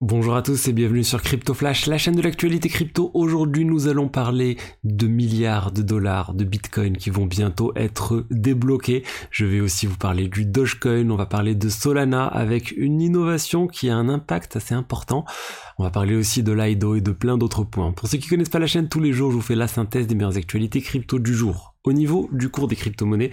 Bonjour 0.00 0.36
à 0.36 0.42
tous 0.42 0.68
et 0.68 0.72
bienvenue 0.72 1.02
sur 1.02 1.20
Crypto 1.20 1.54
Flash, 1.54 1.86
la 1.86 1.98
chaîne 1.98 2.14
de 2.14 2.22
l'actualité 2.22 2.68
crypto. 2.68 3.10
Aujourd'hui, 3.14 3.64
nous 3.64 3.88
allons 3.88 4.06
parler 4.06 4.56
de 4.84 5.08
milliards 5.08 5.72
de 5.72 5.82
dollars 5.82 6.34
de 6.34 6.44
Bitcoin 6.44 6.96
qui 6.96 7.10
vont 7.10 7.26
bientôt 7.26 7.72
être 7.74 8.24
débloqués. 8.30 9.02
Je 9.32 9.44
vais 9.44 9.58
aussi 9.58 9.86
vous 9.88 9.96
parler 9.96 10.28
du 10.28 10.44
Dogecoin, 10.44 11.10
on 11.10 11.16
va 11.16 11.26
parler 11.26 11.56
de 11.56 11.68
Solana 11.68 12.28
avec 12.28 12.70
une 12.76 13.00
innovation 13.00 13.66
qui 13.66 13.90
a 13.90 13.96
un 13.96 14.08
impact 14.08 14.54
assez 14.54 14.72
important. 14.72 15.24
On 15.78 15.82
va 15.82 15.90
parler 15.90 16.14
aussi 16.14 16.44
de 16.44 16.52
l'IDO 16.52 16.94
et 16.94 17.00
de 17.00 17.10
plein 17.10 17.36
d'autres 17.36 17.64
points. 17.64 17.90
Pour 17.90 18.06
ceux 18.06 18.18
qui 18.18 18.28
connaissent 18.28 18.50
pas 18.50 18.60
la 18.60 18.68
chaîne, 18.68 18.88
tous 18.88 19.00
les 19.00 19.12
jours, 19.12 19.32
je 19.32 19.36
vous 19.36 19.42
fais 19.42 19.56
la 19.56 19.66
synthèse 19.66 20.06
des 20.06 20.14
meilleures 20.14 20.36
actualités 20.36 20.80
crypto 20.80 21.18
du 21.18 21.34
jour. 21.34 21.74
Au 21.88 21.94
niveau 21.94 22.28
du 22.32 22.50
cours 22.50 22.68
des 22.68 22.76
crypto-monnaies, 22.76 23.30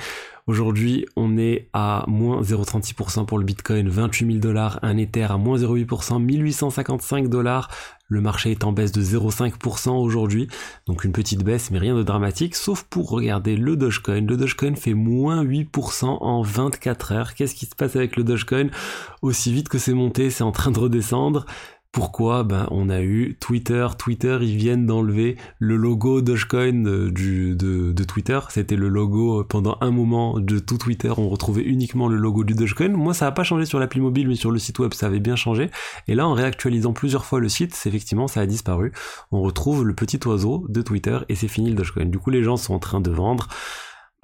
aujourd'hui 0.47 1.05
on 1.17 1.37
est 1.37 1.67
à 1.73 2.05
moins 2.07 2.41
0,36% 2.41 3.25
pour 3.25 3.37
le 3.37 3.43
Bitcoin, 3.43 3.89
28 3.89 4.27
000 4.27 4.37
dollars, 4.39 4.79
un 4.81 4.95
Ether 4.95 5.27
à 5.29 5.35
moins 5.35 5.57
0,8%, 5.57 6.23
1855 6.23 7.27
dollars. 7.27 7.69
Le 8.07 8.21
marché 8.21 8.51
est 8.51 8.63
en 8.63 8.71
baisse 8.71 8.93
de 8.93 9.01
0,5% 9.01 9.89
aujourd'hui, 9.89 10.47
donc 10.85 11.03
une 11.03 11.11
petite 11.11 11.43
baisse 11.43 11.69
mais 11.69 11.79
rien 11.79 11.97
de 11.97 12.03
dramatique, 12.03 12.55
sauf 12.55 12.83
pour 12.83 13.09
regarder 13.09 13.57
le 13.57 13.75
Dogecoin. 13.75 14.21
Le 14.21 14.37
Dogecoin 14.37 14.75
fait 14.75 14.93
moins 14.93 15.43
8% 15.43 16.05
en 16.05 16.41
24 16.41 17.11
heures. 17.11 17.33
Qu'est-ce 17.33 17.55
qui 17.55 17.65
se 17.65 17.75
passe 17.75 17.97
avec 17.97 18.15
le 18.15 18.23
Dogecoin? 18.23 18.69
Aussi 19.21 19.51
vite 19.51 19.67
que 19.67 19.79
c'est 19.79 19.93
monté, 19.93 20.29
c'est 20.29 20.43
en 20.43 20.53
train 20.53 20.71
de 20.71 20.79
redescendre. 20.79 21.45
Pourquoi 21.95 22.43
Ben 22.43 22.67
on 22.71 22.89
a 22.89 22.99
eu 22.99 23.37
Twitter. 23.39 23.87
Twitter, 23.97 24.37
ils 24.41 24.57
viennent 24.57 24.85
d'enlever 24.85 25.37
le 25.59 25.77
logo 25.77 26.19
Dogecoin 26.19 26.83
de, 26.83 27.09
de, 27.09 28.03
Twitter. 28.03 28.37
C'était 28.49 28.75
le 28.75 28.89
logo 28.89 29.39
euh, 29.39 29.43
pendant 29.45 29.77
un 29.79 29.91
moment 29.91 30.37
de 30.37 30.59
tout 30.59 30.77
Twitter. 30.77 31.13
On 31.15 31.29
retrouvait 31.29 31.61
uniquement 31.61 32.09
le 32.09 32.17
logo 32.17 32.43
du 32.43 32.53
Dogecoin. 32.53 32.89
Moi, 32.89 33.13
ça 33.13 33.23
n'a 33.23 33.31
pas 33.31 33.45
changé 33.45 33.65
sur 33.65 33.79
l'appli 33.79 34.01
mobile, 34.01 34.27
mais 34.27 34.35
sur 34.35 34.51
le 34.51 34.59
site 34.59 34.77
web, 34.79 34.93
ça 34.93 35.05
avait 35.05 35.21
bien 35.21 35.37
changé. 35.37 35.71
Et 36.09 36.15
là, 36.15 36.27
en 36.27 36.33
réactualisant 36.33 36.91
plusieurs 36.91 37.23
fois 37.23 37.39
le 37.39 37.47
site, 37.47 37.81
effectivement, 37.85 38.27
ça 38.27 38.41
a 38.41 38.45
disparu. 38.45 38.91
On 39.31 39.41
retrouve 39.41 39.85
le 39.85 39.95
petit 39.95 40.19
oiseau 40.27 40.65
de 40.67 40.81
Twitter 40.81 41.19
et 41.29 41.35
c'est 41.35 41.47
fini 41.47 41.69
le 41.69 41.75
Dogecoin. 41.77 42.07
Du 42.07 42.19
coup, 42.19 42.29
les 42.29 42.43
gens 42.43 42.57
sont 42.57 42.73
en 42.73 42.79
train 42.79 42.99
de 42.99 43.09
vendre. 43.09 43.47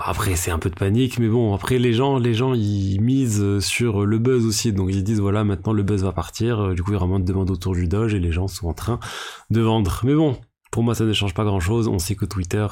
Après, 0.03 0.35
c'est 0.35 0.52
un 0.52 0.59
peu 0.59 0.69
de 0.69 0.75
panique, 0.75 1.19
mais 1.19 1.27
bon, 1.27 1.53
après, 1.53 1.77
les 1.80 1.94
gens, 1.94 2.17
les 2.17 2.33
gens, 2.33 2.53
ils 2.53 2.99
misent 2.99 3.59
sur 3.59 4.05
le 4.05 4.17
buzz 4.17 4.45
aussi. 4.45 4.73
Donc, 4.73 4.89
ils 4.91 5.03
disent, 5.03 5.19
voilà, 5.19 5.43
maintenant, 5.43 5.73
le 5.73 5.83
buzz 5.83 6.03
va 6.03 6.11
partir. 6.11 6.73
Du 6.73 6.83
coup, 6.83 6.91
il 6.91 6.93
y 6.93 6.97
aura 6.97 7.08
moins 7.08 7.19
de 7.19 7.25
demandes 7.25 7.52
autour 7.52 7.73
du 7.73 7.88
Doge 7.88 8.13
et 8.13 8.19
les 8.19 8.31
gens 8.31 8.47
sont 8.47 8.67
en 8.67 8.73
train 8.73 8.99
de 9.49 9.61
vendre. 9.61 10.02
Mais 10.03 10.16
bon, 10.16 10.38
pour 10.71 10.83
moi, 10.83 10.95
ça 10.95 11.03
ne 11.03 11.13
change 11.13 11.33
pas 11.33 11.43
grand 11.43 11.59
chose. 11.59 11.88
On 11.88 11.99
sait 11.99 12.16
que 12.16 12.25
Twitter, 12.25 12.66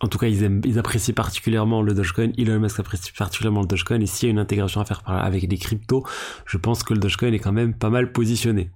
en 0.00 0.08
tout 0.08 0.18
cas, 0.18 0.28
ils, 0.28 0.42
aiment, 0.42 0.60
ils 0.64 0.78
apprécient 0.78 1.14
particulièrement 1.14 1.82
le 1.82 1.94
Dogecoin. 1.94 2.30
Elon 2.38 2.60
Musk 2.60 2.78
apprécie 2.80 3.12
particulièrement 3.12 3.62
le 3.62 3.66
Dogecoin. 3.66 4.00
Et 4.00 4.06
s'il 4.06 4.28
y 4.28 4.30
a 4.30 4.32
une 4.32 4.38
intégration 4.38 4.80
à 4.80 4.84
faire 4.84 5.02
avec 5.06 5.48
des 5.48 5.58
cryptos, 5.58 6.04
je 6.44 6.58
pense 6.58 6.82
que 6.82 6.94
le 6.94 7.00
Dogecoin 7.00 7.32
est 7.32 7.38
quand 7.38 7.52
même 7.52 7.74
pas 7.74 7.90
mal 7.90 8.12
positionné. 8.12 8.70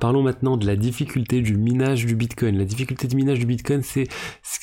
Parlons 0.00 0.22
maintenant 0.22 0.56
de 0.56 0.66
la 0.66 0.76
difficulté 0.76 1.40
du 1.40 1.56
minage 1.56 2.04
du 2.06 2.16
Bitcoin. 2.16 2.56
La 2.56 2.64
difficulté 2.64 3.06
du 3.06 3.16
minage 3.16 3.38
du 3.38 3.46
Bitcoin, 3.46 3.82
c'est 3.82 4.08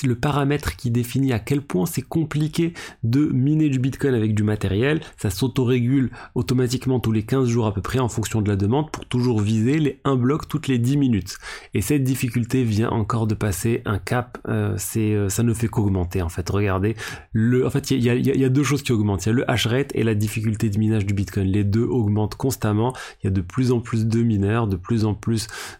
le 0.08 0.16
paramètre 0.16 0.76
qui 0.76 0.92
définit 0.92 1.34
à 1.34 1.40
quel 1.40 1.62
point 1.62 1.86
c'est 1.86 2.02
compliqué 2.02 2.74
de 3.04 3.26
miner 3.26 3.70
du 3.70 3.80
Bitcoin 3.80 4.14
avec 4.14 4.34
du 4.34 4.44
matériel. 4.44 5.02
Ça 5.18 5.30
s'autorégule 5.30 6.12
automatiquement 6.36 7.00
tous 7.00 7.12
les 7.12 7.24
15 7.24 7.48
jours 7.48 7.66
à 7.66 7.74
peu 7.74 7.82
près 7.82 8.00
en 8.00 8.10
fonction 8.10 8.42
de 8.42 8.50
la 8.50 8.56
demande 8.56 8.92
pour 8.92 9.06
toujours 9.06 9.40
viser 9.40 9.80
les 9.80 10.00
1 10.04 10.16
bloc 10.16 10.48
toutes 10.48 10.68
les 10.68 10.80
10 10.80 10.98
minutes. 10.98 11.38
Et 11.74 11.82
cette 11.82 12.04
difficulté 12.04 12.64
vient 12.64 12.90
encore 12.90 13.28
de 13.28 13.36
passer 13.36 13.82
un 13.86 14.00
cap. 14.00 14.38
Euh, 14.48 14.78
euh, 14.98 15.30
ça 15.30 15.44
ne 15.44 15.54
fait 15.54 15.68
qu'augmenter 15.68 16.22
en 16.22 16.30
fait. 16.30 16.50
Regardez, 16.50 16.96
en 17.36 17.70
fait 17.70 17.92
il 17.92 18.04
y 18.04 18.10
a, 18.10 18.16
y 18.16 18.46
a, 18.46 18.50
deux 18.50 18.64
choses 18.64 18.82
qui 18.82 18.92
augmentent. 18.92 19.26
Il 19.26 19.30
y 19.30 19.32
a 19.32 19.36
le 19.36 19.50
hash 19.50 19.68
rate 19.68 19.92
et 19.96 20.04
la 20.04 20.16
difficulté 20.16 20.70
de 20.70 20.78
minage 20.78 21.06
du 21.06 21.14
Bitcoin. 21.14 21.48
Les 21.48 21.64
deux 21.64 21.84
augmentent 21.84 22.36
constamment. 22.36 22.94
Il 23.22 23.26
y 23.26 23.28
a 23.28 23.32
de 23.32 23.42
plus 23.42 23.72
en 23.72 23.80
plus 23.80 24.06
de 24.06 24.22
mineurs, 24.22 24.68
de 24.68 24.76
plus 24.76 25.06
en 25.06 25.14
plus 25.14 25.21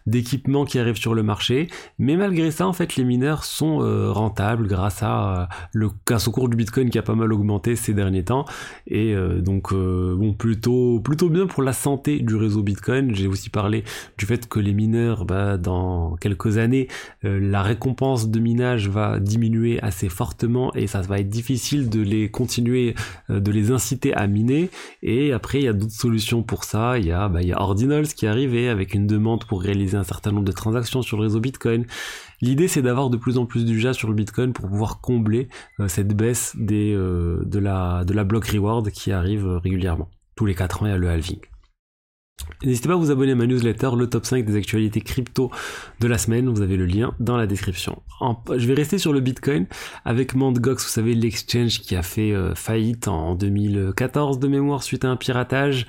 d'équipements 0.06 0.64
qui 0.64 0.78
arrivent 0.78 0.96
sur 0.96 1.14
le 1.14 1.22
marché. 1.22 1.68
Mais 1.98 2.16
malgré 2.16 2.50
ça, 2.50 2.66
en 2.66 2.72
fait, 2.72 2.96
les 2.96 3.04
mineurs 3.04 3.44
sont 3.44 3.82
euh, 3.82 4.10
rentables 4.10 4.66
grâce 4.66 5.02
à 5.02 5.42
euh, 5.42 5.46
le 5.72 5.90
casse 6.06 6.28
au 6.28 6.32
cours 6.32 6.48
du 6.48 6.56
Bitcoin 6.56 6.90
qui 6.90 6.98
a 6.98 7.02
pas 7.02 7.14
mal 7.14 7.32
augmenté 7.32 7.76
ces 7.76 7.94
derniers 7.94 8.24
temps. 8.24 8.44
Et 8.86 9.14
euh, 9.14 9.40
donc, 9.40 9.72
bon, 9.72 10.34
plutôt, 10.34 11.00
plutôt 11.00 11.28
bien 11.28 11.46
pour 11.46 11.62
la 11.62 11.72
santé 11.72 12.20
du 12.20 12.36
réseau 12.36 12.62
Bitcoin. 12.62 13.14
J'ai 13.14 13.26
aussi 13.26 13.50
parlé 13.50 13.84
du 14.18 14.26
fait 14.26 14.48
que 14.48 14.60
les 14.60 14.72
mineurs, 14.72 15.24
bah, 15.24 15.56
dans 15.56 16.16
quelques 16.16 16.58
années, 16.58 16.88
la 17.22 17.62
récompense 17.62 18.28
de 18.28 18.40
minage 18.40 18.88
va 18.88 19.18
diminuer 19.18 19.80
assez 19.82 20.08
fortement 20.08 20.72
et 20.74 20.86
ça 20.86 21.00
va 21.00 21.20
être 21.20 21.28
difficile 21.28 21.88
de 21.88 22.00
les 22.00 22.30
continuer, 22.30 22.94
de 23.28 23.50
les 23.50 23.70
inciter 23.70 24.14
à 24.14 24.26
miner. 24.26 24.70
Et 25.02 25.32
après, 25.32 25.58
il 25.60 25.64
y 25.64 25.68
a 25.68 25.72
d'autres 25.72 25.92
solutions 25.92 26.42
pour 26.42 26.64
ça. 26.64 26.98
Il 26.98 27.06
y 27.06 27.12
a, 27.12 27.28
bah, 27.28 27.42
y 27.42 27.52
a 27.52 27.60
Ordinals 27.60 28.08
qui 28.08 28.26
est 28.26 28.28
arrivé 28.28 28.68
avec 28.68 28.94
une 28.94 29.06
demande 29.06 29.21
pour 29.22 29.62
réaliser 29.62 29.96
un 29.96 30.04
certain 30.04 30.32
nombre 30.32 30.44
de 30.44 30.52
transactions 30.52 31.02
sur 31.02 31.16
le 31.16 31.24
réseau 31.24 31.40
Bitcoin. 31.40 31.86
L'idée 32.40 32.68
c'est 32.68 32.82
d'avoir 32.82 33.10
de 33.10 33.16
plus 33.16 33.38
en 33.38 33.46
plus 33.46 33.64
d'UJA 33.64 33.92
sur 33.92 34.08
le 34.08 34.14
Bitcoin 34.14 34.52
pour 34.52 34.68
pouvoir 34.68 35.00
combler 35.00 35.48
euh, 35.80 35.88
cette 35.88 36.14
baisse 36.14 36.54
des, 36.58 36.92
euh, 36.92 37.42
de, 37.44 37.58
la, 37.58 38.04
de 38.04 38.12
la 38.12 38.24
block 38.24 38.46
reward 38.46 38.90
qui 38.90 39.12
arrive 39.12 39.46
euh, 39.46 39.58
régulièrement. 39.58 40.10
Tous 40.36 40.46
les 40.46 40.54
4 40.54 40.82
ans 40.82 40.86
il 40.86 40.90
y 40.90 40.92
a 40.92 40.98
le 40.98 41.08
halving. 41.08 41.40
N'hésitez 42.64 42.88
pas 42.88 42.94
à 42.94 42.96
vous 42.96 43.12
abonner 43.12 43.32
à 43.32 43.34
ma 43.36 43.46
newsletter, 43.46 43.90
le 43.96 44.08
top 44.08 44.26
5 44.26 44.44
des 44.44 44.56
actualités 44.56 45.00
crypto 45.00 45.50
de 46.00 46.08
la 46.08 46.18
semaine. 46.18 46.48
Vous 46.48 46.62
avez 46.62 46.76
le 46.76 46.86
lien 46.86 47.14
dans 47.20 47.36
la 47.36 47.46
description. 47.46 48.02
je 48.56 48.66
vais 48.66 48.74
rester 48.74 48.98
sur 48.98 49.12
le 49.12 49.20
Bitcoin 49.20 49.66
avec 50.04 50.34
Mt. 50.34 50.58
Gox, 50.58 50.84
vous 50.84 50.90
savez, 50.90 51.14
l'exchange 51.14 51.80
qui 51.80 51.94
a 51.94 52.02
fait 52.02 52.34
faillite 52.56 53.06
en 53.06 53.36
2014 53.36 54.40
de 54.40 54.48
mémoire 54.48 54.82
suite 54.82 55.04
à 55.04 55.08
un 55.08 55.16
piratage 55.16 55.86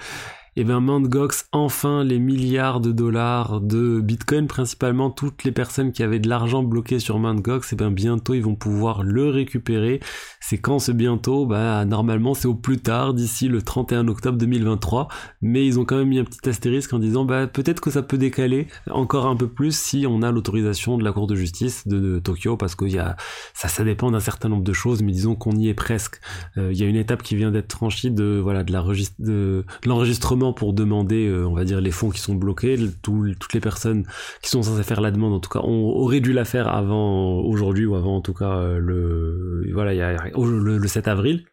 eh 0.55 0.63
bien 0.63 0.79
Mt. 0.79 1.07
Enfin 1.51 2.03
les 2.03 2.19
milliards 2.19 2.79
de 2.79 2.91
dollars 2.91 3.61
de 3.61 3.99
Bitcoin, 4.01 4.47
principalement 4.47 5.09
toutes 5.09 5.43
les 5.43 5.51
personnes 5.51 5.91
qui 5.91 6.03
avaient 6.03 6.19
de 6.19 6.29
l'argent 6.29 6.63
bloqué 6.63 6.99
sur 6.99 7.19
Mt. 7.19 7.41
Gox, 7.41 7.71
et 7.71 7.75
eh 7.75 7.77
bien 7.77 7.91
bientôt 7.91 8.33
ils 8.33 8.43
vont 8.43 8.55
pouvoir 8.55 9.03
le 9.03 9.29
récupérer. 9.29 9.99
C'est 10.39 10.57
quand 10.57 10.79
ce 10.79 10.91
bientôt? 10.91 11.45
Bah 11.45 11.85
normalement 11.85 12.33
c'est 12.33 12.47
au 12.47 12.55
plus 12.55 12.77
tard, 12.77 13.13
d'ici 13.13 13.47
le 13.47 13.61
31 13.61 14.07
octobre 14.07 14.37
2023, 14.37 15.07
mais 15.41 15.65
ils 15.65 15.79
ont 15.79 15.85
quand 15.85 15.97
même 15.97 16.09
mis 16.09 16.19
un 16.19 16.25
petit 16.25 16.47
astérisque 16.47 16.93
en 16.93 16.99
disant 16.99 17.25
bah 17.25 17.47
peut-être 17.47 17.81
que 17.81 17.89
ça 17.89 18.03
peut 18.03 18.17
décaler 18.17 18.67
encore 18.89 19.25
un 19.25 19.35
peu 19.35 19.47
plus 19.47 19.75
si 19.75 20.05
on 20.07 20.21
a 20.21 20.31
l'autorisation 20.31 20.97
de 20.97 21.03
la 21.03 21.11
Cour 21.11 21.27
de 21.27 21.35
justice 21.35 21.87
de, 21.87 22.19
Tokyo, 22.19 22.57
parce 22.57 22.75
que 22.75 22.85
y 22.85 22.99
a, 22.99 23.15
ça, 23.53 23.67
ça 23.67 23.83
dépend 23.83 24.11
d'un 24.11 24.19
certain 24.19 24.49
nombre 24.49 24.63
de 24.63 24.73
choses, 24.73 25.01
mais 25.01 25.11
disons 25.11 25.35
qu'on 25.35 25.55
y 25.55 25.67
est 25.67 25.73
presque. 25.73 26.19
Euh, 26.57 26.71
il 26.71 26.79
y 26.79 26.83
a 26.83 26.87
une 26.87 26.95
étape 26.95 27.23
qui 27.23 27.35
vient 27.35 27.51
d'être 27.51 27.71
franchie 27.71 28.11
de 28.11 28.39
voilà 28.41 28.63
de 28.63 29.65
l'enregistrement 29.85 30.42
pour 30.51 30.73
demander, 30.73 31.27
euh, 31.27 31.47
on 31.47 31.53
va 31.53 31.63
dire, 31.63 31.79
les 31.79 31.91
fonds 31.91 32.09
qui 32.09 32.19
sont 32.19 32.35
bloqués. 32.35 32.77
toutes 33.01 33.53
les 33.53 33.61
personnes 33.61 34.05
qui 34.41 34.49
sont 34.49 34.63
censées 34.63 34.83
faire 34.83 34.99
la 34.99 35.11
demande, 35.11 35.33
en 35.33 35.39
tout 35.39 35.49
cas, 35.49 35.61
on 35.63 35.83
aurait 36.01 36.19
dû 36.19 36.33
la 36.33 36.43
faire 36.43 36.67
avant 36.67 37.39
aujourd'hui 37.39 37.85
ou 37.85 37.95
avant, 37.95 38.17
en 38.17 38.21
tout 38.21 38.33
cas, 38.33 38.57
euh, 38.57 38.79
le 38.79 39.71
voilà, 39.71 39.93
le, 40.35 40.87
7 40.87 41.07
avril. 41.07 41.45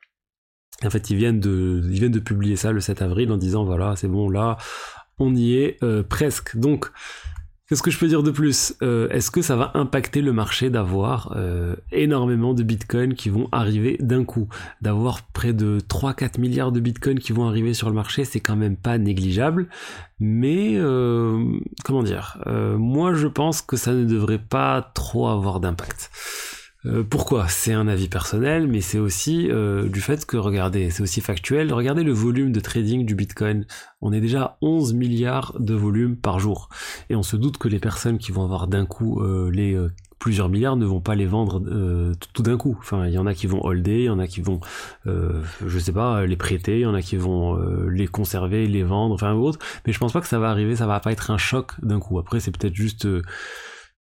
En 0.84 0.90
fait, 0.90 1.10
ils 1.10 1.16
viennent 1.16 1.40
de, 1.40 1.82
ils 1.84 2.00
viennent 2.00 2.10
de 2.10 2.18
publier 2.18 2.56
ça 2.56 2.72
le 2.72 2.80
7 2.80 3.02
avril 3.02 3.30
en 3.30 3.36
disant 3.36 3.64
voilà, 3.64 3.94
c'est 3.96 4.08
bon, 4.08 4.28
là, 4.28 4.56
on 5.20 5.34
y 5.34 5.54
est 5.54 5.76
euh, 5.84 6.02
presque. 6.02 6.56
Donc, 6.56 6.90
Qu'est-ce 7.70 7.84
que 7.84 7.92
je 7.92 8.00
peux 8.00 8.08
dire 8.08 8.25
de 8.25 8.32
plus 8.32 8.75
euh, 8.82 9.08
Est-ce 9.10 9.31
que 9.31 9.42
ça 9.42 9.54
va 9.54 9.70
impacter 9.75 10.22
le 10.22 10.32
marché 10.32 10.70
d'avoir 10.70 11.34
euh, 11.36 11.76
énormément 11.92 12.53
de 12.53 12.64
bitcoins 12.64 13.14
qui 13.14 13.28
vont 13.28 13.48
arriver 13.53 13.97
d'un 14.00 14.25
coup? 14.25 14.48
D'avoir 14.82 15.22
près 15.22 15.53
de 15.53 15.78
3-4 15.88 16.41
milliards 16.41 16.72
de 16.72 16.81
bitcoins 16.81 17.20
qui 17.20 17.31
vont 17.31 17.47
arriver 17.47 17.72
sur 17.72 17.88
le 17.88 17.94
marché, 17.94 18.25
c'est 18.25 18.41
quand 18.41 18.56
même 18.56 18.75
pas 18.76 18.98
négligeable. 18.98 19.69
Mais 20.19 20.72
euh, 20.78 21.60
comment 21.84 22.03
dire? 22.03 22.38
Moi 22.76 23.14
je 23.14 23.28
pense 23.28 23.62
que 23.62 23.76
ça 23.76 23.92
ne 23.92 24.04
devrait 24.04 24.41
pas 24.41 24.91
trop 24.92 25.28
avoir 25.28 25.60
d'impact. 25.60 26.10
Euh, 26.86 27.04
pourquoi? 27.08 27.46
C'est 27.48 27.74
un 27.74 27.88
avis 27.88 28.08
personnel, 28.08 28.66
mais 28.66 28.80
c'est 28.80 28.98
aussi 28.98 29.50
euh, 29.50 29.88
du 29.88 30.00
fait 30.00 30.24
que, 30.24 30.36
regardez, 30.36 30.91
c'est 30.91 31.02
aussi 31.02 31.20
factuel, 31.20 31.72
regardez 31.72 32.02
le 32.02 32.12
volume 32.12 32.52
de 32.52 32.60
trading 32.60 33.04
du 33.04 33.14
Bitcoin. 33.14 33.66
On 34.00 34.12
est 34.12 34.20
déjà 34.20 34.56
11 34.62 34.94
milliards 34.94 35.54
de 35.60 35.74
volume 35.74 36.16
par 36.16 36.40
jour. 36.40 36.70
Et 37.10 37.16
on 37.16 37.22
se 37.22 37.37
doute 37.37 37.58
que 37.58 37.69
les 37.69 37.81
personnes 37.81 38.19
qui 38.19 38.32
vont 38.32 38.44
avoir 38.44 38.66
d'un 38.66 38.87
coup 38.87 39.20
euh, 39.20 39.50
les 39.50 39.78
plusieurs 40.19 40.50
milliards 40.50 40.76
ne 40.76 40.84
vont 40.84 41.00
pas 41.00 41.14
les 41.14 41.25
vendre 41.25 41.62
tout 42.34 42.43
d'un 42.43 42.58
coup. 42.58 42.76
Enfin, 42.78 43.06
il 43.06 43.12
y 43.14 43.19
en 43.19 43.26
a 43.26 43.32
qui 43.32 43.46
vont 43.46 43.64
holder, 43.64 44.00
il 44.00 44.05
y 44.05 44.10
en 44.10 44.19
a 44.19 44.26
qui 44.26 44.43
vont, 44.43 44.60
je 45.06 45.78
sais 45.78 45.93
pas, 45.93 46.26
les 46.26 46.37
prêter, 46.37 46.81
il 46.81 46.82
y 46.82 46.87
en 46.87 46.93
a 46.93 47.00
qui 47.00 47.16
vont 47.16 47.56
les 47.88 48.06
conserver, 48.06 48.66
les 48.66 48.82
vendre, 48.82 49.14
enfin 49.14 49.32
autre. 49.32 49.58
Mais 49.87 49.94
je 49.94 49.99
pense 49.99 50.12
pas 50.12 50.20
que 50.20 50.26
ça 50.26 50.38
va 50.38 50.50
arriver, 50.50 50.76
ça 50.76 50.87
va 50.87 51.00
pas 51.00 51.12
être 51.12 51.31
un 51.31 51.38
choc 51.38 51.72
d'un 51.82 52.00
coup. 52.00 52.19
Après, 52.19 52.38
c'est 52.38 52.50
peut-être 52.50 52.75
juste 52.75 53.08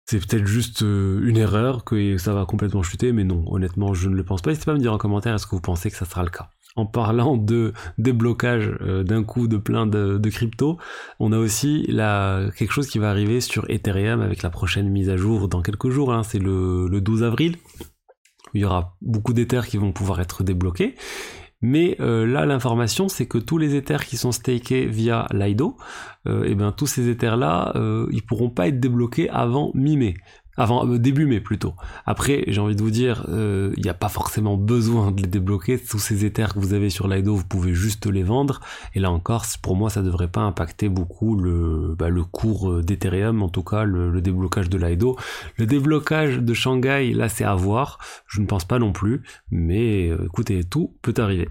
c'est 0.05 0.19
peut-être 0.19 0.45
juste 0.45 0.83
euh, 0.83 1.21
une 1.23 1.37
erreur, 1.37 1.85
que 1.85 2.17
ça 2.17 2.33
va 2.33 2.45
complètement 2.45 2.83
chuter, 2.83 3.11
mais 3.11 3.23
non, 3.23 3.45
honnêtement, 3.47 3.93
je 3.93 4.09
ne 4.09 4.15
le 4.15 4.23
pense 4.23 4.41
pas. 4.41 4.49
N'hésitez 4.49 4.65
pas 4.65 4.71
à 4.71 4.75
me 4.75 4.79
dire 4.79 4.93
en 4.93 4.97
commentaire 4.97 5.33
est-ce 5.33 5.47
que 5.47 5.55
vous 5.55 5.61
pensez 5.61 5.89
que 5.89 5.97
ça 5.97 6.05
sera 6.05 6.23
le 6.23 6.29
cas? 6.29 6.49
En 6.75 6.85
parlant 6.85 7.37
de 7.37 7.71
déblocage 7.99 8.75
euh, 8.81 9.03
d'un 9.03 9.23
coup 9.23 9.47
de 9.47 9.57
plein 9.57 9.85
de, 9.85 10.29
crypto, 10.29 10.77
on 11.19 11.31
a 11.31 11.37
aussi 11.37 11.85
quelque 11.87 12.71
chose 12.71 12.87
qui 12.87 12.97
va 12.99 13.11
arriver 13.11 13.41
sur 13.41 13.69
Ethereum 13.69 14.21
avec 14.21 14.41
la 14.41 14.49
prochaine 14.49 14.89
mise 14.89 15.09
à 15.09 15.15
jour 15.15 15.47
dans 15.47 15.61
quelques 15.61 15.89
jours, 15.89 16.11
hein, 16.13 16.23
c'est 16.23 16.39
le, 16.39 16.87
le 16.87 16.99
12 16.99 17.23
avril. 17.23 17.57
Il 18.55 18.61
y 18.61 18.65
aura 18.65 18.97
beaucoup 19.01 19.33
d'Ethers 19.33 19.67
qui 19.67 19.77
vont 19.77 19.91
pouvoir 19.91 20.19
être 20.19 20.43
débloqués. 20.43 20.95
Mais 21.63 21.95
euh, 22.01 22.27
là, 22.27 22.45
l'information, 22.45 23.07
c'est 23.07 23.25
que 23.25 23.37
tous 23.37 23.57
les 23.57 23.73
Ethers 23.75 24.03
qui 24.05 24.17
sont 24.17 24.33
stakés 24.33 24.85
via 24.85 25.27
Lido, 25.31 25.77
et 26.25 26.29
euh, 26.29 26.45
eh 26.45 26.55
ben 26.55 26.73
tous 26.73 26.87
ces 26.87 27.07
Ethers 27.09 27.37
là, 27.37 27.71
euh, 27.75 28.05
ils 28.11 28.21
pourront 28.21 28.49
pas 28.49 28.67
être 28.67 28.81
débloqués 28.81 29.29
avant 29.29 29.71
mi-mai 29.73 30.13
avant 30.57 30.87
euh, 30.87 30.97
début 30.97 31.25
mai 31.25 31.39
plutôt. 31.39 31.73
Après, 32.05 32.43
j'ai 32.47 32.61
envie 32.61 32.75
de 32.75 32.81
vous 32.81 32.91
dire, 32.91 33.25
il 33.29 33.81
n'y 33.81 33.89
a 33.89 33.93
pas 33.93 34.09
forcément 34.09 34.57
besoin 34.57 35.11
de 35.11 35.21
les 35.21 35.27
débloquer. 35.27 35.79
Tous 35.79 35.99
ces 35.99 36.25
Ethers 36.25 36.53
que 36.53 36.59
vous 36.59 36.73
avez 36.73 36.89
sur 36.89 37.07
Lido, 37.07 37.35
vous 37.35 37.45
pouvez 37.45 37.73
juste 37.73 38.05
les 38.05 38.23
vendre. 38.23 38.61
Et 38.93 38.99
là 38.99 39.11
encore, 39.11 39.45
pour 39.61 39.75
moi, 39.75 39.89
ça 39.89 40.01
devrait 40.01 40.27
pas 40.27 40.41
impacter 40.41 40.89
beaucoup 40.89 41.35
le, 41.35 41.95
bah, 41.97 42.09
le 42.09 42.23
cours 42.23 42.81
d'Ethereum, 42.83 43.41
en 43.41 43.49
tout 43.49 43.63
cas 43.63 43.83
le, 43.83 44.11
le, 44.11 44.21
déblocage 44.21 44.69
de 44.69 44.77
Lido. 44.77 45.17
Le 45.57 45.65
déblocage 45.65 46.39
de 46.39 46.53
Shanghai, 46.53 47.13
là, 47.13 47.29
c'est 47.29 47.45
à 47.45 47.55
voir. 47.55 47.97
Je 48.27 48.41
ne 48.41 48.45
pense 48.45 48.65
pas 48.65 48.79
non 48.79 48.91
plus, 48.91 49.23
mais 49.51 50.07
écoutez, 50.07 50.63
tout 50.63 50.95
peut 51.01 51.13
arriver. 51.17 51.49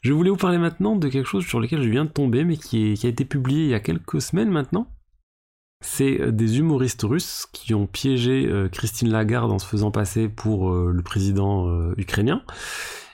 Je 0.00 0.12
voulais 0.12 0.30
vous 0.30 0.36
parler 0.36 0.58
maintenant 0.58 0.96
de 0.96 1.08
quelque 1.08 1.28
chose 1.28 1.46
sur 1.46 1.60
lequel 1.60 1.82
je 1.82 1.88
viens 1.88 2.04
de 2.04 2.10
tomber, 2.10 2.44
mais 2.44 2.56
qui, 2.56 2.98
a 3.02 3.08
été 3.08 3.24
publié 3.24 3.64
il 3.64 3.70
y 3.70 3.74
a 3.74 3.80
quelques 3.80 4.20
semaines 4.20 4.50
maintenant. 4.50 4.86
C'est 5.82 6.20
euh, 6.20 6.30
des 6.30 6.58
humoristes 6.58 7.02
russes 7.02 7.46
qui 7.52 7.72
ont 7.74 7.86
piégé 7.86 8.46
euh, 8.46 8.68
Christine 8.68 9.10
Lagarde 9.10 9.50
en 9.50 9.58
se 9.58 9.66
faisant 9.66 9.90
passer 9.90 10.28
pour 10.28 10.70
euh, 10.70 10.92
le 10.94 11.02
président 11.02 11.90
ukrainien. 11.96 12.42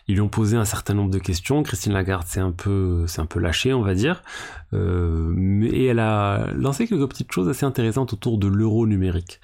Ils 0.08 0.14
lui 0.14 0.20
ont 0.20 0.28
posé 0.28 0.56
un 0.56 0.64
certain 0.64 0.94
nombre 0.94 1.10
de 1.10 1.18
questions. 1.18 1.62
Christine 1.62 1.92
Lagarde 1.92 2.26
s'est 2.26 2.40
un 2.40 2.52
peu, 2.52 3.04
c'est 3.08 3.20
un 3.20 3.26
peu 3.26 3.40
lâchée, 3.40 3.72
on 3.72 3.82
va 3.82 3.94
dire. 3.94 4.22
Euh, 4.72 5.62
et 5.62 5.86
elle 5.86 5.98
a 5.98 6.52
lancé 6.54 6.86
quelques 6.86 7.08
petites 7.08 7.32
choses 7.32 7.48
assez 7.48 7.64
intéressantes 7.64 8.12
autour 8.12 8.38
de 8.38 8.46
l'euro 8.46 8.86
numérique. 8.86 9.40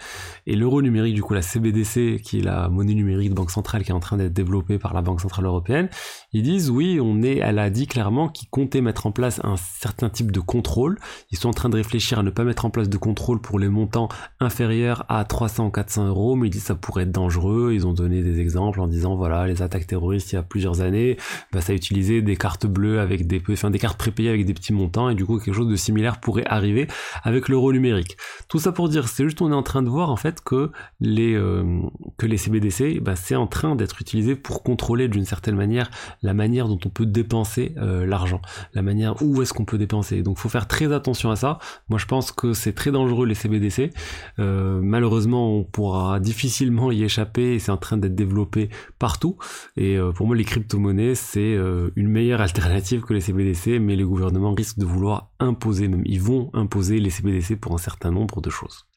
Et 0.47 0.55
l'euro 0.57 0.83
numérique, 0.83 1.15
du 1.15 1.23
coup, 1.23 1.35
la 1.35 1.43
CBDC, 1.43 2.21
qui 2.23 2.39
est 2.39 2.43
la 2.43 2.69
monnaie 2.69 2.95
numérique 2.95 3.31
de 3.31 3.35
banque 3.35 3.51
centrale 3.51 3.83
qui 3.85 3.91
est 3.91 3.95
en 3.95 4.01
train 4.01 4.17
d'être 4.17 4.33
développée 4.33 4.79
par 4.79 4.95
la 4.95 5.03
Banque 5.03 5.21
centrale 5.21 5.47
européenne, 5.47 5.89
ils 6.33 6.43
disent 6.43 6.71
oui, 6.71 6.99
on 7.01 7.23
est, 7.23 7.39
elle 7.39 7.59
a 7.59 7.71
dit 7.71 7.87
clairement 7.87 8.29
qu'ils 8.29 8.49
comptaient 8.49 8.81
mettre 8.81 9.07
en 9.07 9.13
place 9.13 9.41
un 9.45 9.57
certain 9.57 10.11
type 10.11 10.33
de 10.33 10.41
contrôle. 10.41 10.99
Ils 11.31 11.39
sont 11.39 11.49
en 11.49 11.53
train 11.53 11.69
de 11.69 11.77
réfléchir 11.77 12.19
à 12.19 12.23
ne 12.23 12.31
pas 12.31 12.45
mettre 12.45 12.65
en 12.65 12.71
place 12.71 12.89
de 12.89 12.97
contrôle 12.97 13.41
pour 13.41 13.59
les 13.59 13.69
montants 13.69 14.09
inférieurs 14.41 15.05
à 15.09 15.25
300 15.25 15.71
400 15.71 16.09
euros, 16.09 16.37
mais 16.37 16.49
ils 16.49 16.51
disent 16.51 16.65
ça 16.65 16.75
pourrait 16.75 17.05
être 17.05 17.13
dangereux. 17.13 17.73
Ils 17.75 17.87
ont 17.87 17.93
donné 17.93 18.23
des 18.23 18.41
exemples 18.41 18.81
en 18.81 18.87
disant 18.87 19.17
voilà, 19.17 19.47
les 19.47 19.63
attaques 19.63 19.87
terroristes 19.87 20.33
il 20.33 20.37
y 20.37 20.39
a 20.39 20.43
plusieurs 20.53 20.83
années, 20.83 21.17
bah, 21.51 21.63
ça 21.63 21.73
a 21.73 21.75
utilisé 21.75 22.21
des 22.21 22.37
cartes 22.37 22.67
bleues 22.67 23.01
avec 23.01 23.27
des, 23.27 23.43
enfin, 23.51 23.71
des 23.71 23.79
cartes 23.79 23.97
prépayées 23.97 24.29
avec 24.29 24.45
des 24.45 24.53
petits 24.53 24.75
montants 24.75 25.09
et 25.09 25.15
du 25.15 25.25
coup 25.25 25.39
quelque 25.39 25.55
chose 25.55 25.69
de 25.69 25.77
similaire 25.77 26.21
pourrait 26.21 26.45
arriver 26.45 26.89
avec 27.23 27.49
l'euro 27.49 27.73
numérique. 27.73 28.19
Tout 28.49 28.59
ça 28.59 28.71
pour 28.71 28.91
dire, 28.91 29.09
c'est 29.09 29.25
juste 29.25 29.41
on 29.41 29.51
est 29.51 29.55
en 29.55 29.63
train 29.63 29.83
de 29.83 29.89
voir 29.89 30.11
en 30.11 30.17
fait 30.17 30.43
que 30.45 30.71
les 31.01 31.35
euh, 31.35 31.81
que 32.19 32.27
les 32.27 32.37
CBDC, 32.37 33.01
bah, 33.01 33.17
c'est 33.17 33.35
en 33.35 33.47
train 33.47 33.77
d'être 33.77 34.03
utilisé 34.03 34.37
pour 34.37 34.63
contrôler 34.63 35.09
d'une 35.09 35.25
certaine 35.25 35.57
manière 35.57 35.91
la 36.21 36.35
manière 36.35 36.69
dont 36.69 36.79
on 36.85 36.91
peut 36.91 37.07
dépenser 37.07 37.75
euh, 37.79 38.05
l'argent, 38.05 38.43
la 38.75 38.83
manière 38.83 39.23
où 39.23 39.41
est-ce 39.41 39.55
qu'on 39.55 39.65
peut 39.65 39.79
dépenser. 39.79 40.23
Donc 40.23 40.37
faut 40.37 40.51
faire 40.51 40.69
très 40.69 40.93
attention 40.93 41.31
à 41.31 41.37
ça. 41.37 41.61
Moi 41.89 41.99
je 41.99 42.05
pense 42.05 42.31
que 42.31 42.53
c'est 42.53 42.75
très 42.75 42.91
dangereux 42.91 43.25
les 43.27 43.35
CBDC. 43.35 43.91
Euh, 44.39 44.81
malheureusement 44.83 45.57
on 45.57 45.65
pourra 45.65 46.21
difficilement 46.21 46.93
y 46.93 47.05
échapper 47.05 47.55
et 47.55 47.59
c'est 47.59 47.73
en 47.73 47.79
train 47.79 47.97
d'être 47.97 48.15
développé 48.15 48.69
partout. 48.99 49.39
Et 49.79 49.97
pour 50.15 50.27
moi 50.27 50.37
les 50.43 50.47
crypto-monnaie, 50.47 51.15
c'est 51.15 51.55
euh, 51.55 51.91
une 51.95 52.09
meilleure 52.09 52.41
alternative 52.41 53.03
que 53.03 53.15
les 53.15 53.21
CBDC, 53.21 53.79
mais 53.79 53.95
les 53.95 54.03
gouvernements 54.03 54.55
risquent 54.55 54.81
de 54.81 54.85
vouloir 54.85 55.31
imposer, 55.39 55.87
même 55.87 56.03
ils 56.05 56.21
vont 56.21 56.51
imposer 56.53 56.99
les 56.99 57.11
CBDC 57.11 57.55
pour 57.61 57.75
un 57.75 57.79
certain 57.79 58.11
nombre 58.11 58.41
de 58.41 58.51
choses. 58.51 58.89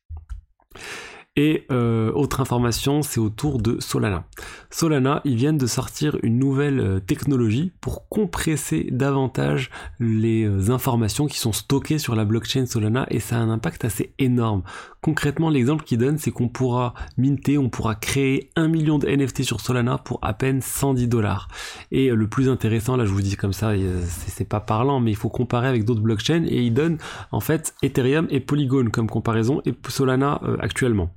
Et 1.38 1.66
euh, 1.70 2.14
autre 2.14 2.40
information, 2.40 3.02
c'est 3.02 3.20
autour 3.20 3.62
de 3.62 3.78
Solana. 3.82 4.24
Solana, 4.70 5.20
ils 5.26 5.36
viennent 5.36 5.58
de 5.58 5.68
sortir 5.68 6.18
une 6.24 6.40
nouvelle 6.40 6.80
euh, 6.80 7.00
technologie 7.02 7.74
pour 7.82 8.08
compresser 8.08 8.88
davantage 8.90 9.70
les 10.00 10.46
euh, 10.46 10.72
informations 10.72 11.28
qui 11.28 11.38
sont 11.38 11.52
stockées 11.52 11.98
sur 11.98 12.16
la 12.16 12.24
blockchain 12.24 12.66
Solana 12.66 13.06
et 13.10 13.20
ça 13.20 13.36
a 13.36 13.40
un 13.40 13.50
impact 13.50 13.84
assez 13.84 14.14
énorme. 14.18 14.64
Concrètement, 15.02 15.50
l'exemple 15.50 15.84
qu'ils 15.84 15.98
donnent, 15.98 16.18
c'est 16.18 16.32
qu'on 16.32 16.48
pourra 16.48 16.94
minter, 17.18 17.58
on 17.58 17.68
pourra 17.68 17.96
créer 17.96 18.50
un 18.56 18.70
million 18.70 18.98
de 18.98 19.06
NFT 19.06 19.44
sur 19.44 19.60
Solana 19.60 19.98
pour 19.98 20.20
à 20.22 20.34
peine 20.34 20.62
110 20.62 21.10
dollars. 21.10 21.50
Et 21.92 22.12
le 22.12 22.28
plus 22.30 22.48
intéressant, 22.48 22.96
là 22.96 23.06
je 23.06 23.12
vous 23.12 23.22
dis 23.22 23.36
comme 23.36 23.54
ça, 23.54 23.74
c'est 24.08 24.48
pas 24.48 24.62
parlant, 24.62 25.02
mais 25.02 25.12
il 25.12 25.18
faut 25.18 25.30
comparer 25.30 25.68
avec 25.68 25.84
d'autres 25.84 26.02
blockchains 26.02 26.46
et 26.46 26.64
ils 26.64 26.74
donnent 26.74 26.98
en 27.34 27.42
fait 27.42 27.76
Ethereum 27.84 28.26
et 28.30 28.40
Polygon 28.40 28.90
comme 28.90 29.10
comparaison 29.10 29.62
et 29.66 29.74
Solana 29.90 30.40
actuellement. 30.60 31.12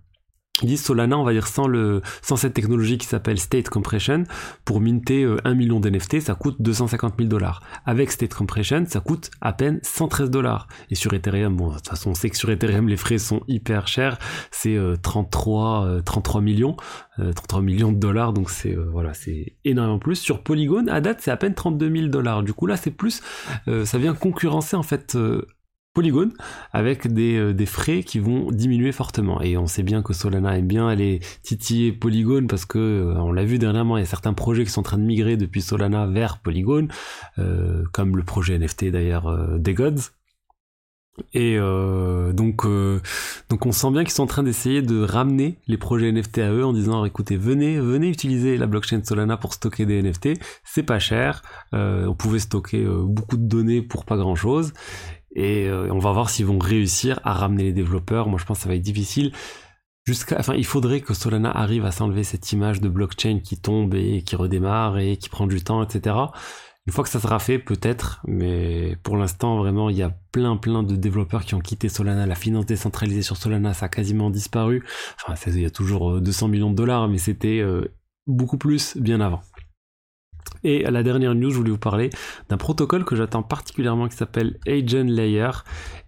Ils 0.62 0.68
disent 0.68 0.82
Solana, 0.82 1.18
on 1.18 1.24
va 1.24 1.32
dire 1.32 1.46
sans, 1.46 1.66
le, 1.66 2.02
sans 2.22 2.36
cette 2.36 2.54
technologie 2.54 2.98
qui 2.98 3.06
s'appelle 3.06 3.38
State 3.38 3.68
Compression, 3.68 4.24
pour 4.64 4.80
minter 4.80 5.24
1 5.24 5.50
euh, 5.50 5.54
million 5.54 5.80
d'NFT, 5.80 6.20
ça 6.20 6.34
coûte 6.34 6.56
250 6.60 7.14
000 7.18 7.28
dollars. 7.28 7.62
Avec 7.86 8.10
State 8.10 8.34
Compression, 8.34 8.84
ça 8.88 9.00
coûte 9.00 9.30
à 9.40 9.52
peine 9.52 9.78
113 9.82 10.30
dollars. 10.30 10.66
Et 10.90 10.94
sur 10.94 11.12
Ethereum, 11.14 11.56
bon, 11.56 11.68
de 11.68 11.74
toute 11.74 11.88
façon, 11.88 12.10
on 12.10 12.14
sait 12.14 12.30
que 12.30 12.36
sur 12.36 12.50
Ethereum, 12.50 12.88
les 12.88 12.96
frais 12.96 13.18
sont 13.18 13.42
hyper 13.46 13.86
chers. 13.86 14.18
C'est 14.50 14.78
33, 15.02 16.02
33 16.04 16.40
euh, 16.40 16.44
millions, 16.44 16.76
33 17.16 17.60
euh, 17.60 17.62
millions 17.62 17.92
de 17.92 17.98
dollars. 17.98 18.32
Donc 18.32 18.50
c'est, 18.50 18.74
voilà, 18.74 19.14
c'est 19.14 19.54
énormément 19.64 19.98
plus. 19.98 20.16
Sur 20.16 20.42
Polygon, 20.42 20.86
à 20.88 21.00
date, 21.00 21.18
c'est 21.20 21.30
à 21.30 21.36
peine 21.36 21.54
32 21.54 21.90
000 21.90 22.08
dollars. 22.08 22.42
Du 22.42 22.52
coup, 22.52 22.66
là, 22.66 22.76
c'est 22.76 22.90
plus, 22.90 23.22
ça 23.66 23.98
vient 23.98 24.14
concurrencer, 24.14 24.76
en 24.76 24.82
fait, 24.82 25.16
Polygon 25.94 26.30
avec 26.72 27.06
euh, 27.06 27.52
des, 27.52 27.66
frais 27.66 28.02
qui 28.04 28.20
vont 28.20 28.52
diminuer 28.52 28.92
fortement. 28.92 29.42
Et 29.42 29.56
on 29.56 29.66
sait 29.66 29.82
bien 29.82 30.02
que 30.02 30.12
Solana 30.12 30.56
aime 30.56 30.68
bien 30.68 30.86
aller 30.86 31.20
titiller 31.42 31.92
Polygon 31.92 32.46
parce 32.46 32.66
que 32.66 32.78
euh, 32.78 33.20
on 33.20 33.32
l'a 33.32 33.44
vu 33.44 33.58
dernièrement, 33.58 33.96
il 33.96 34.00
y 34.00 34.04
a 34.04 34.06
certains 34.06 34.32
projets 34.32 34.64
qui 34.64 34.70
sont 34.70 34.80
en 34.80 34.84
train 34.84 34.98
de 34.98 35.02
migrer 35.02 35.36
depuis 35.36 35.60
Solana 35.60 36.06
vers 36.06 36.38
Polygon, 36.38 36.86
euh, 37.38 37.82
comme 37.92 38.16
le 38.16 38.22
projet 38.22 38.56
NFT 38.58 38.86
d'ailleurs 38.92 39.58
des 39.58 39.74
Gods. 39.74 40.12
Et 41.34 41.58
donc, 41.58 42.64
donc 43.48 43.66
on 43.66 43.72
sent 43.72 43.90
bien 43.90 44.04
qu'ils 44.04 44.12
sont 44.12 44.22
en 44.22 44.28
train 44.28 44.44
d'essayer 44.44 44.82
de 44.82 45.02
ramener 45.02 45.58
les 45.66 45.76
projets 45.76 46.12
NFT 46.12 46.38
à 46.38 46.52
eux 46.52 46.64
en 46.64 46.72
disant 46.72 47.04
écoutez 47.04 47.36
venez 47.36 47.80
venez 47.80 48.08
utiliser 48.08 48.56
la 48.56 48.68
blockchain 48.68 49.02
Solana 49.02 49.36
pour 49.36 49.52
stocker 49.52 49.84
des 49.84 50.00
NFT, 50.00 50.38
c'est 50.62 50.84
pas 50.84 51.00
cher, 51.00 51.42
on 51.72 52.14
pouvait 52.16 52.38
stocker 52.38 52.86
beaucoup 53.02 53.36
de 53.36 53.48
données 53.48 53.82
pour 53.82 54.04
pas 54.04 54.16
grand 54.16 54.36
chose 54.36 54.72
et 55.38 55.68
euh, 55.68 55.88
on 55.92 56.00
va 56.00 56.10
voir 56.10 56.30
s'ils 56.30 56.46
vont 56.46 56.58
réussir 56.58 57.20
à 57.22 57.32
ramener 57.32 57.62
les 57.62 57.72
développeurs. 57.72 58.28
Moi, 58.28 58.40
je 58.40 58.44
pense 58.44 58.58
que 58.58 58.62
ça 58.64 58.68
va 58.68 58.74
être 58.74 58.82
difficile. 58.82 59.32
Jusqu'à, 60.04 60.36
enfin, 60.40 60.54
il 60.54 60.66
faudrait 60.66 61.00
que 61.00 61.14
Solana 61.14 61.50
arrive 61.50 61.84
à 61.84 61.92
s'enlever 61.92 62.24
cette 62.24 62.50
image 62.50 62.80
de 62.80 62.88
blockchain 62.88 63.38
qui 63.38 63.56
tombe 63.56 63.94
et 63.94 64.22
qui 64.22 64.34
redémarre 64.34 64.98
et 64.98 65.16
qui 65.16 65.28
prend 65.28 65.46
du 65.46 65.62
temps, 65.62 65.80
etc. 65.84 66.16
Une 66.88 66.92
fois 66.92 67.04
que 67.04 67.10
ça 67.10 67.20
sera 67.20 67.38
fait, 67.38 67.60
peut-être, 67.60 68.20
mais 68.26 68.96
pour 69.04 69.16
l'instant, 69.16 69.58
vraiment, 69.58 69.90
il 69.90 69.96
y 69.96 70.02
a 70.02 70.10
plein, 70.32 70.56
plein 70.56 70.82
de 70.82 70.96
développeurs 70.96 71.44
qui 71.44 71.54
ont 71.54 71.60
quitté 71.60 71.88
Solana. 71.88 72.26
La 72.26 72.34
finance 72.34 72.66
décentralisée 72.66 73.22
sur 73.22 73.36
Solana, 73.36 73.74
ça 73.74 73.86
a 73.86 73.88
quasiment 73.88 74.30
disparu. 74.30 74.84
Enfin, 75.24 75.34
il 75.46 75.60
y 75.60 75.66
a 75.66 75.70
toujours 75.70 76.20
200 76.20 76.46
euh, 76.46 76.48
millions 76.48 76.70
de 76.70 76.76
dollars, 76.76 77.06
mais 77.06 77.18
c'était 77.18 77.60
euh, 77.60 77.94
beaucoup 78.26 78.58
plus 78.58 78.96
bien 78.96 79.20
avant. 79.20 79.42
Et 80.64 80.84
à 80.84 80.90
la 80.90 81.02
dernière 81.02 81.34
news, 81.34 81.50
je 81.50 81.56
voulais 81.56 81.70
vous 81.70 81.78
parler 81.78 82.10
d'un 82.48 82.56
protocole 82.56 83.04
que 83.04 83.16
j'attends 83.16 83.42
particulièrement 83.42 84.08
qui 84.08 84.16
s'appelle 84.16 84.58
Agent 84.66 85.04
Layer. 85.04 85.50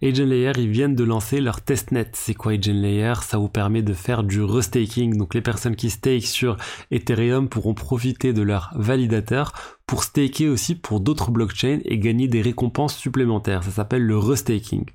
Agent 0.03 0.25
Layer, 0.25 0.51
ils 0.57 0.69
viennent 0.69 0.95
de 0.95 1.03
lancer 1.03 1.41
leur 1.41 1.61
testnet. 1.61 2.09
C'est 2.13 2.33
quoi 2.33 2.53
Agent 2.53 2.73
Layer? 2.73 3.13
Ça 3.21 3.37
vous 3.37 3.49
permet 3.49 3.81
de 3.81 3.93
faire 3.93 4.23
du 4.23 4.41
restaking. 4.41 5.17
Donc 5.17 5.33
les 5.33 5.41
personnes 5.41 5.75
qui 5.75 5.89
stake 5.89 6.23
sur 6.23 6.57
Ethereum 6.91 7.49
pourront 7.49 7.73
profiter 7.73 8.33
de 8.33 8.41
leur 8.41 8.71
validateur 8.75 9.53
pour 9.91 10.05
staker 10.05 10.47
aussi 10.47 10.75
pour 10.75 11.01
d'autres 11.01 11.31
blockchains 11.31 11.79
et 11.83 11.99
gagner 11.99 12.29
des 12.29 12.41
récompenses 12.41 12.95
supplémentaires. 12.95 13.61
Ça 13.61 13.71
s'appelle 13.71 14.03
le 14.03 14.17
restaking. 14.17 14.85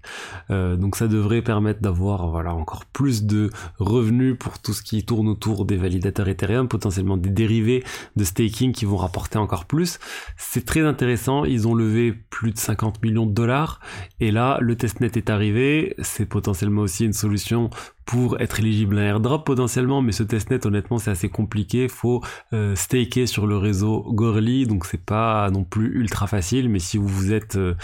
Euh, 0.48 0.76
donc 0.76 0.96
ça 0.96 1.06
devrait 1.06 1.42
permettre 1.42 1.82
d'avoir 1.82 2.30
voilà 2.30 2.54
encore 2.54 2.86
plus 2.86 3.24
de 3.24 3.50
revenus 3.78 4.38
pour 4.38 4.58
tout 4.58 4.72
ce 4.72 4.80
qui 4.80 5.04
tourne 5.04 5.28
autour 5.28 5.66
des 5.66 5.76
validateurs 5.76 6.30
Ethereum, 6.30 6.66
potentiellement 6.66 7.18
des 7.18 7.28
dérivés 7.28 7.84
de 8.16 8.24
staking 8.24 8.72
qui 8.72 8.86
vont 8.86 8.96
rapporter 8.96 9.36
encore 9.36 9.66
plus. 9.66 9.98
C'est 10.38 10.64
très 10.64 10.80
intéressant. 10.80 11.44
Ils 11.44 11.68
ont 11.68 11.74
levé 11.74 12.14
plus 12.30 12.52
de 12.52 12.58
50 12.58 13.02
millions 13.02 13.26
de 13.26 13.32
dollars 13.32 13.80
et 14.20 14.30
là 14.30 14.56
le 14.62 14.76
testnet 14.76 15.10
est 15.14 15.28
arrivé. 15.28 15.94
C'est 15.98 16.24
potentiellement 16.24 16.80
aussi 16.80 17.04
une 17.04 17.12
solution 17.12 17.68
pour 18.06 18.40
être 18.40 18.60
éligible 18.60 18.98
à 18.98 19.02
un 19.02 19.04
airdrop 19.06 19.44
potentiellement, 19.44 20.00
mais 20.00 20.12
ce 20.12 20.22
testnet 20.22 20.64
honnêtement 20.64 20.98
c'est 20.98 21.10
assez 21.10 21.28
compliqué, 21.28 21.88
faut 21.88 22.22
euh, 22.52 22.74
staker 22.76 23.26
sur 23.26 23.46
le 23.46 23.58
réseau 23.58 24.06
Gorly, 24.12 24.66
donc 24.66 24.86
c'est 24.86 25.04
pas 25.04 25.50
non 25.50 25.64
plus 25.64 25.98
ultra 25.98 26.28
facile, 26.28 26.68
mais 26.68 26.78
si 26.78 26.98
vous 26.98 27.32
êtes, 27.32 27.56
euh, 27.56 27.74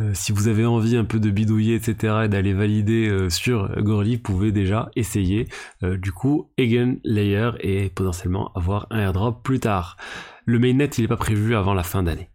euh, 0.00 0.10
si 0.14 0.32
vous 0.32 0.48
avez 0.48 0.66
envie 0.66 0.96
un 0.96 1.04
peu 1.04 1.20
de 1.20 1.30
bidouiller 1.30 1.76
etc 1.76 2.22
et 2.24 2.28
d'aller 2.28 2.52
valider 2.52 3.28
sur 3.30 3.70
Gorly, 3.80 4.16
vous 4.16 4.22
pouvez 4.22 4.52
déjà 4.52 4.90
essayer 4.96 5.46
du 5.82 6.10
coup 6.10 6.50
Again 6.58 6.96
Layer 7.04 7.52
et 7.60 7.88
potentiellement 7.90 8.50
avoir 8.54 8.86
un 8.90 8.98
airdrop 8.98 9.42
plus 9.42 9.60
tard. 9.60 9.96
Le 10.44 10.58
mainnet 10.58 10.86
il 10.98 11.02
n'est 11.02 11.08
pas 11.08 11.16
prévu 11.16 11.54
avant 11.54 11.74
la 11.74 11.84
fin 11.84 12.02
d'année. 12.02 12.28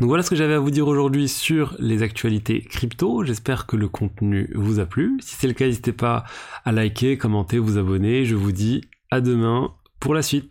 Donc 0.00 0.08
voilà 0.08 0.22
ce 0.22 0.30
que 0.30 0.36
j'avais 0.36 0.54
à 0.54 0.58
vous 0.58 0.70
dire 0.70 0.88
aujourd'hui 0.88 1.28
sur 1.28 1.76
les 1.78 2.02
actualités 2.02 2.62
crypto. 2.62 3.22
J'espère 3.22 3.66
que 3.66 3.76
le 3.76 3.86
contenu 3.86 4.48
vous 4.54 4.80
a 4.80 4.86
plu. 4.86 5.18
Si 5.20 5.36
c'est 5.36 5.46
le 5.46 5.52
cas, 5.52 5.66
n'hésitez 5.66 5.92
pas 5.92 6.24
à 6.64 6.72
liker, 6.72 7.18
commenter, 7.18 7.58
vous 7.58 7.76
abonner. 7.76 8.24
Je 8.24 8.34
vous 8.34 8.50
dis 8.50 8.80
à 9.10 9.20
demain 9.20 9.74
pour 9.98 10.14
la 10.14 10.22
suite. 10.22 10.48